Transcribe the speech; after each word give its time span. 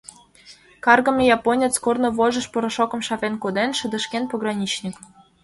Каргыме 0.85 1.23
японец, 1.37 1.73
корно 1.85 2.09
вожыш 2.17 2.45
порошокым 2.53 3.01
шавен 3.07 3.35
коден,— 3.43 3.69
шыдешкен 3.79 4.23
пограничник. 4.31 4.95